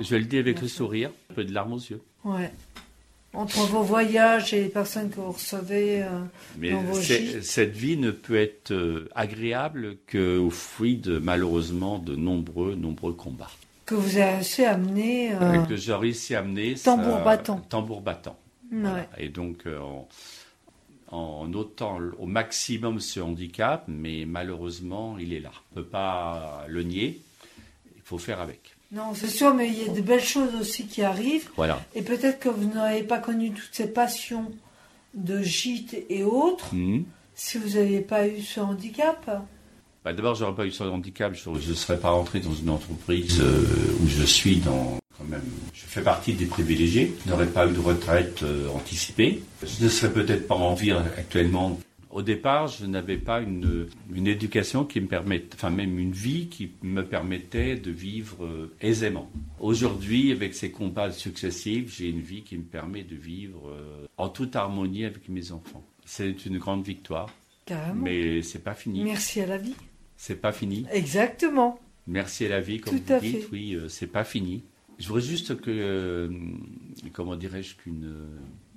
Je 0.00 0.16
le 0.16 0.24
dis 0.24 0.38
avec 0.38 0.60
le 0.60 0.68
sourire, 0.68 1.10
un 1.30 1.34
peu 1.34 1.44
de 1.44 1.52
larmes 1.52 1.72
aux 1.74 1.78
yeux. 1.78 2.00
Ouais. 2.24 2.52
Entre 3.34 3.58
vos 3.66 3.82
voyages 3.82 4.54
et 4.54 4.62
les 4.62 4.68
personnes 4.68 5.10
que 5.10 5.16
vous 5.16 5.32
recevez 5.32 6.02
euh, 6.02 6.08
Mais 6.58 6.70
dans 6.70 6.82
vos 6.82 6.94
cette 7.00 7.72
vie 7.76 7.96
ne 7.96 8.10
peut 8.10 8.36
être 8.36 8.70
euh, 8.72 9.08
agréable 9.14 9.96
qu'au 10.10 10.50
fruit 10.50 10.96
de, 10.96 11.18
malheureusement, 11.18 11.98
de 11.98 12.14
nombreux, 12.16 12.74
nombreux 12.76 13.12
combats. 13.12 13.50
que 13.86 13.94
vous 13.96 14.16
avez 14.16 14.36
réussi 14.36 14.64
à 14.64 14.76
mener. 14.76 15.32
euh, 15.34 15.62
Et 15.64 15.68
que 15.68 15.76
j'ai 15.76 15.94
réussi 15.94 16.34
à 16.34 16.38
amener. 16.40 16.74
Tambour 16.74 17.18
ça- 17.18 17.24
battant. 17.24 17.58
Tambour 17.68 18.00
battant. 18.00 18.38
ouais. 18.72 18.78
Voilà. 18.80 19.06
Et 19.18 19.28
donc, 19.28 19.66
euh, 19.66 19.78
en, 19.80 20.08
en 21.08 21.46
notant 21.48 21.98
au 22.18 22.26
maximum 22.26 22.98
ce 23.00 23.20
handicap, 23.20 23.84
mais 23.88 24.24
malheureusement, 24.26 25.16
il 25.18 25.32
est 25.32 25.40
là. 25.40 25.50
On 25.74 25.80
ne 25.80 25.84
peut 25.84 25.88
pas 25.90 26.64
le 26.68 26.82
nier. 26.82 27.20
Il 27.96 28.02
faut 28.02 28.18
faire 28.18 28.40
avec. 28.40 28.74
Non, 28.94 29.12
c'est 29.14 29.28
sûr, 29.28 29.52
mais 29.54 29.68
il 29.68 29.82
y 29.86 29.88
a 29.88 29.92
de 29.92 30.00
belles 30.00 30.22
choses 30.22 30.54
aussi 30.60 30.86
qui 30.86 31.02
arrivent. 31.02 31.48
Voilà. 31.56 31.84
Et 31.94 32.02
peut-être 32.02 32.38
que 32.38 32.48
vous 32.48 32.64
n'auriez 32.72 33.02
pas 33.02 33.18
connu 33.18 33.50
toutes 33.50 33.70
ces 33.72 33.88
passions 33.88 34.52
de 35.14 35.42
gîtes 35.42 35.96
et 36.08 36.22
autres 36.22 36.74
Mhm. 36.74 37.04
si 37.34 37.58
vous 37.58 37.76
n'aviez 37.78 38.00
pas 38.00 38.26
eu 38.28 38.40
ce 38.40 38.60
handicap. 38.60 39.42
Bah, 40.04 40.12
D'abord, 40.12 40.34
j'aurais 40.34 40.54
pas 40.54 40.66
eu 40.66 40.70
ce 40.70 40.84
handicap, 40.84 41.34
je 41.34 41.50
ne 41.50 41.74
serais 41.74 41.98
pas 41.98 42.10
rentré 42.10 42.38
dans 42.40 42.54
une 42.54 42.70
entreprise 42.70 43.40
euh, 43.40 43.64
où 44.02 44.06
je 44.06 44.22
suis 44.24 44.56
dans 44.56 44.98
quand 45.16 45.24
même. 45.24 45.42
Je 45.72 45.84
fais 45.86 46.02
partie 46.02 46.32
des 46.34 46.46
privilégiés. 46.46 47.14
Je 47.24 47.30
n'aurais 47.30 47.46
pas 47.46 47.66
eu 47.66 47.72
de 47.72 47.78
retraite 47.80 48.42
euh, 48.42 48.68
anticipée. 48.70 49.42
Je 49.62 49.84
ne 49.84 49.88
serais 49.88 50.12
peut-être 50.12 50.46
pas 50.48 50.56
en 50.56 50.74
vie 50.74 50.90
actuellement. 50.92 51.78
Au 52.14 52.22
départ, 52.22 52.68
je 52.68 52.86
n'avais 52.86 53.18
pas 53.18 53.40
une, 53.40 53.88
une 54.14 54.28
éducation 54.28 54.84
qui 54.84 55.00
me 55.00 55.08
permettait, 55.08 55.48
enfin 55.54 55.68
même 55.70 55.98
une 55.98 56.12
vie 56.12 56.46
qui 56.46 56.70
me 56.82 57.02
permettait 57.04 57.74
de 57.74 57.90
vivre 57.90 58.44
euh, 58.44 58.72
aisément. 58.80 59.28
Aujourd'hui, 59.58 60.30
avec 60.30 60.54
ces 60.54 60.70
combats 60.70 61.10
successifs, 61.10 61.92
j'ai 61.96 62.08
une 62.10 62.20
vie 62.20 62.42
qui 62.42 62.56
me 62.56 62.62
permet 62.62 63.02
de 63.02 63.16
vivre 63.16 63.68
euh, 63.68 64.06
en 64.16 64.28
toute 64.28 64.54
harmonie 64.54 65.04
avec 65.04 65.28
mes 65.28 65.50
enfants. 65.50 65.84
C'est 66.04 66.46
une 66.46 66.58
grande 66.58 66.84
victoire, 66.84 67.30
Carrément. 67.66 68.02
mais 68.04 68.42
c'est 68.42 68.62
pas 68.62 68.74
fini. 68.74 69.02
Merci 69.02 69.40
à 69.40 69.46
la 69.46 69.58
vie. 69.58 69.74
C'est 70.16 70.40
pas 70.40 70.52
fini. 70.52 70.86
Exactement. 70.92 71.80
Merci 72.06 72.46
à 72.46 72.50
la 72.50 72.60
vie, 72.60 72.78
comme 72.78 72.96
Tout 73.00 73.12
vous 73.12 73.20
dites. 73.20 73.40
fait. 73.40 73.48
Oui, 73.50 73.74
euh, 73.74 73.88
c'est 73.88 74.06
pas 74.06 74.22
fini. 74.22 74.62
Je 75.00 75.08
voudrais 75.08 75.22
juste 75.22 75.60
que, 75.60 75.68
euh, 75.72 76.28
comment 77.12 77.34
dirais-je, 77.34 77.74
qu'une, 77.74 78.14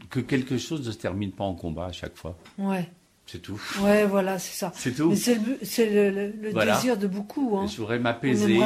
que 0.09 0.19
quelque 0.19 0.57
chose 0.57 0.83
ne 0.87 0.91
se 0.91 0.97
termine 0.97 1.31
pas 1.31 1.43
en 1.43 1.53
combat 1.53 1.85
à 1.85 1.91
chaque 1.91 2.15
fois. 2.17 2.35
Ouais. 2.57 2.89
C'est 3.29 3.41
tout. 3.41 3.61
Ouais, 3.81 4.05
voilà, 4.05 4.39
c'est 4.39 4.57
ça. 4.57 4.71
C'est 4.73 4.95
tout. 4.95 5.09
Mais 5.09 5.15
c'est 5.17 5.85
le, 5.89 6.33
Voilà. 6.53 6.75
désir 6.75 6.95
de 6.97 7.07
beaucoup. 7.07 7.57
Hein. 7.57 7.67
Je 7.67 7.77
voudrais 7.77 7.99
m'apaiser, 7.99 8.57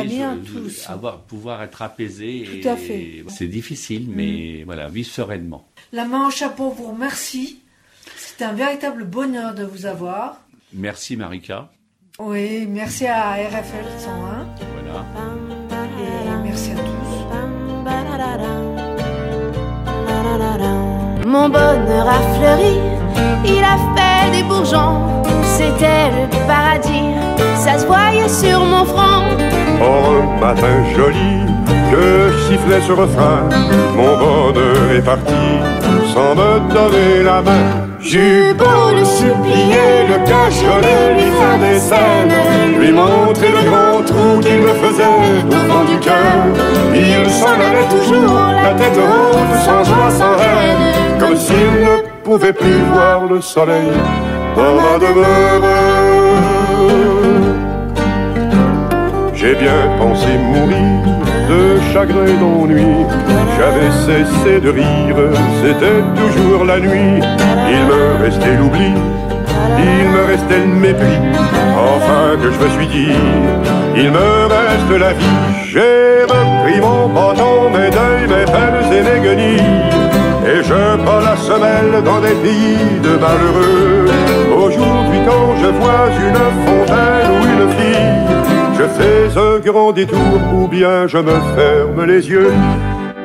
avoir, 0.87 1.21
pouvoir 1.21 1.63
être 1.63 1.81
apaisé. 1.81 2.43
Tout 2.61 2.67
et- 2.67 2.69
à 2.69 2.75
fait. 2.77 3.23
Mm. 3.25 3.29
C'est 3.29 3.47
difficile, 3.47 4.07
mais 4.07 4.63
voilà, 4.63 4.87
vivre 4.87 5.09
sereinement. 5.09 5.65
La 5.91 6.05
main 6.05 6.27
au 6.27 6.31
chapeau 6.31 6.69
vous 6.69 6.91
remercie. 6.91 7.59
C'est 8.15 8.43
un 8.45 8.53
véritable 8.53 9.03
bonheur 9.03 9.55
de 9.55 9.63
vous 9.65 9.85
avoir. 9.87 10.37
Merci 10.73 11.15
Marika. 11.17 11.69
Oui, 12.19 12.67
merci 12.67 13.07
à 13.07 13.31
RFL 13.33 13.85
101 13.97 14.47
Voilà. 14.73 15.05
et 15.99 16.43
merci 16.43 16.71
à 16.71 16.75
tous. 16.75 16.91
Mon 21.25 21.47
bonheur 21.49 22.07
a 22.09 22.19
fleuri, 22.35 22.77
il 23.45 23.63
a 23.63 23.77
fait 23.77 23.90
bourgeons. 24.43 25.23
C'était 25.43 26.09
le 26.15 26.47
paradis, 26.47 27.13
ça 27.55 27.77
se 27.77 27.85
voyait 27.85 28.29
sur 28.29 28.59
mon 28.59 28.85
front. 28.85 29.23
Or 29.81 30.13
un 30.23 30.39
matin 30.39 30.83
joli 30.95 31.45
que 31.91 32.31
je 32.31 32.37
sifflais 32.47 32.81
ce 32.87 32.91
refrain, 32.91 33.49
mon 33.95 34.17
bonheur 34.17 34.91
est 34.95 35.01
parti 35.01 35.33
sans 36.13 36.35
me 36.35 36.59
donner 36.73 37.23
la 37.23 37.41
main. 37.41 37.91
J'eus 37.99 38.53
beau 38.57 38.89
le 38.95 39.05
supplier, 39.05 40.07
le 40.09 40.17
cajoler, 40.25 41.13
lui 41.15 41.31
faire 41.39 41.59
des 41.59 41.79
scènes, 41.79 42.79
lui 42.79 42.91
montrer 42.91 43.49
le 43.49 43.69
grand 43.69 44.03
trou 44.03 44.39
qu'il 44.41 44.59
me 44.61 44.73
faisait 44.73 45.03
au 45.05 45.51
fond 45.51 45.83
du 45.85 45.99
cœur. 45.99 46.41
Il 46.95 47.29
s'en 47.29 47.53
allait 47.53 47.89
toujours, 47.89 48.39
la 48.63 48.73
tête 48.73 48.97
haute, 48.97 49.59
sans 49.63 49.83
joie, 49.83 50.09
sans 50.09 50.35
haine, 50.43 51.19
comme 51.19 51.37
s'il 51.37 51.55
ne 51.55 52.00
pouvait 52.31 52.53
plus 52.53 52.81
voir 52.93 53.25
le 53.25 53.41
soleil 53.41 53.91
dans 54.55 54.75
ma 54.75 54.97
demeure. 55.03 55.63
J'ai 59.33 59.53
bien 59.55 59.81
pensé 59.99 60.27
mourir 60.37 61.01
de 61.49 61.61
chagrin 61.91 62.33
d'ennui. 62.39 63.05
J'avais 63.57 63.91
cessé 64.05 64.61
de 64.61 64.69
rire, 64.69 65.17
c'était 65.61 66.03
toujours 66.21 66.63
la 66.63 66.79
nuit. 66.79 67.19
Il 67.75 67.81
me 67.91 68.23
restait 68.23 68.55
l'oubli, 68.55 68.93
il 69.89 70.05
me 70.15 70.23
restait 70.31 70.65
le 70.71 70.75
mépris. 70.85 71.19
Enfin 71.91 72.37
que 72.41 72.49
je 72.49 72.59
me 72.63 72.69
suis 72.77 72.87
dit, 72.87 73.15
il 73.97 74.09
me 74.09 74.29
reste 74.55 74.93
la 75.05 75.11
vie. 75.11 75.39
J'ai 75.65 76.25
dans 81.99 82.21
des 82.21 82.35
pays 82.35 82.99
de 83.03 83.17
malheureux. 83.17 84.05
Aujourd'hui, 84.55 85.19
quand 85.27 85.55
je 85.61 85.67
vois 85.67 86.07
une 86.27 86.43
fontaine 86.65 87.31
ou 87.31 87.41
une 87.53 87.69
fille, 87.77 88.21
je 88.77 88.83
fais 88.83 89.39
un 89.39 89.59
grand 89.59 89.91
détour 89.91 90.39
ou 90.55 90.67
bien 90.67 91.07
je 91.07 91.17
me 91.17 91.33
ferme 91.55 92.05
les 92.05 92.29
yeux. 92.29 92.53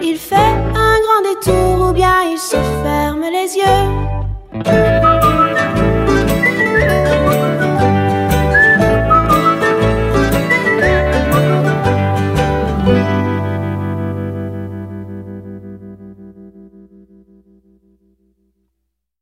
Il 0.03 0.17
fait 0.17 0.35
un 0.35 0.97
grand 1.05 1.23
détour 1.31 1.89
ou 1.89 1.93
bien 1.93 2.15
il 2.33 2.39
se 2.39 2.57
ferme 2.57 3.25
les 3.33 3.57
yeux. 3.57 4.96